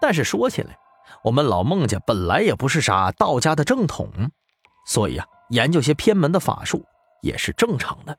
[0.00, 0.76] 但是说起来，
[1.22, 4.08] 我们老孟家本来也不是啥道家的正统，
[4.86, 6.84] 所以啊，研究些偏门的法术
[7.22, 8.18] 也是正常的。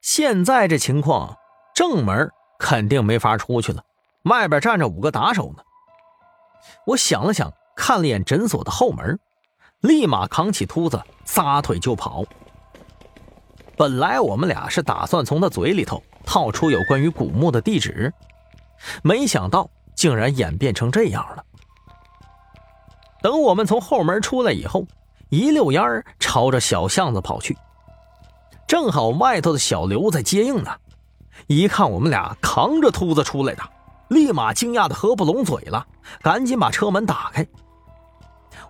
[0.00, 1.36] 现在这情况，
[1.74, 3.84] 正门肯定没法出去了，
[4.24, 5.62] 外边站着五个打手呢。
[6.86, 9.18] 我想了想，看了眼诊所的后门，
[9.80, 12.24] 立马扛起秃子，撒腿就跑。
[13.76, 18.12] 本来我们俩是打算从他嘴里头套出有关于古墓的地址，
[19.02, 21.44] 没想到竟然演变成这样了。
[23.22, 24.86] 等我们从后门出来以后，
[25.30, 27.56] 一溜烟儿朝着小巷子跑去，
[28.68, 30.70] 正好外头的小刘在接应呢。
[31.48, 33.62] 一看我们俩扛着秃子出来的，
[34.08, 35.84] 立马惊讶的合不拢嘴了，
[36.22, 37.44] 赶紧把车门打开。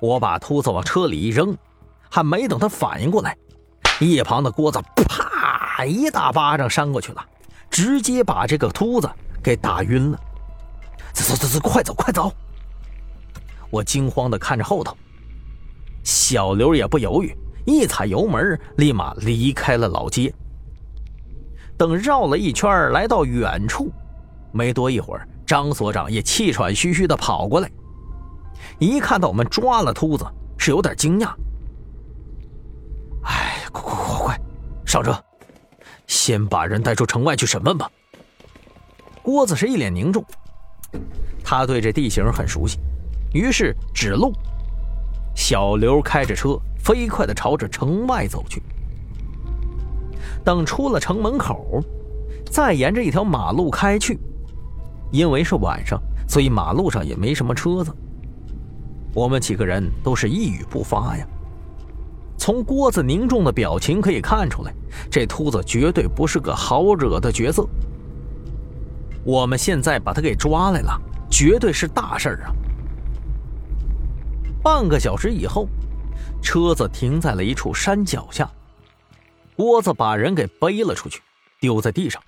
[0.00, 1.56] 我把秃子往车里一扔，
[2.10, 3.36] 还没等他反应过来。
[4.00, 7.24] 一旁的郭子啪一大巴掌扇过去了，
[7.70, 9.10] 直接把这个秃子
[9.42, 10.18] 给打晕了。
[11.14, 12.32] 走走走走，快走快走！
[13.70, 14.96] 我惊慌的看着后头，
[16.02, 20.32] 小刘也不犹豫，一踩油门，立马离开了老街。
[21.76, 23.90] 等绕了一圈，来到远处，
[24.52, 27.70] 没多一会儿，张所长也气喘吁吁的跑过来，
[28.78, 30.26] 一看到我们抓了秃子，
[30.58, 31.32] 是有点惊讶。
[33.24, 34.40] 哎快快快快，
[34.84, 35.16] 上车！
[36.06, 37.90] 先把人带出城外去审问吧。
[39.22, 40.24] 郭子是一脸凝重，
[41.42, 42.78] 他对这地形很熟悉，
[43.32, 44.32] 于是指路。
[45.34, 48.62] 小刘开着车飞快地朝着城外走去。
[50.44, 51.82] 等出了城门口，
[52.50, 54.18] 再沿着一条马路开去。
[55.10, 57.94] 因为是晚上，所以马路上也没什么车子。
[59.14, 61.26] 我们几个人都是一语不发呀。
[62.36, 64.74] 从郭子凝重的表情可以看出来，
[65.10, 67.66] 这秃子绝对不是个好惹的角色。
[69.24, 72.52] 我们现在把他给抓来了，绝对是大事儿啊！
[74.62, 75.66] 半个小时以后，
[76.42, 78.50] 车子停在了一处山脚下，
[79.56, 81.22] 郭子把人给背了出去，
[81.60, 82.22] 丢在地上，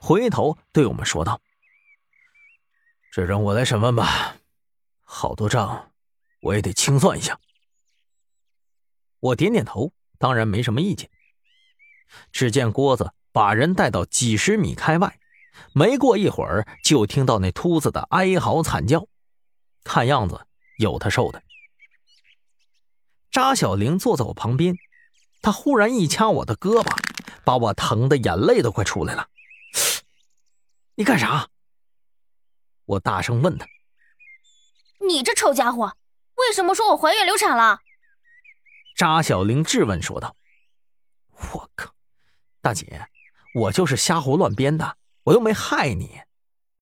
[0.00, 1.40] 回头对我们说道
[3.10, 4.36] ：“这让我来审问吧，
[5.02, 5.90] 好多账，
[6.40, 7.38] 我也得清算一下。”
[9.20, 11.08] 我点点头，当然没什么意见。
[12.30, 15.18] 只见郭子把人带到几十米开外，
[15.72, 19.06] 没过一会儿，就听到那秃子的哀嚎惨叫，
[19.84, 20.46] 看样子
[20.78, 21.42] 有他受的。
[23.30, 24.76] 扎小玲坐在我旁边，
[25.40, 26.94] 他忽然一掐我的胳膊，
[27.44, 29.28] 把我疼的眼泪都快出来了。
[30.94, 31.48] 你干啥？
[32.84, 33.66] 我大声问他。
[35.08, 35.96] 你这臭家伙，
[36.36, 37.80] 为什么说我怀孕流产了？
[38.94, 40.36] 扎小玲质问说道
[41.54, 41.90] ：“我靠，
[42.60, 43.08] 大姐，
[43.54, 46.20] 我就是瞎胡乱编的，我又没害你。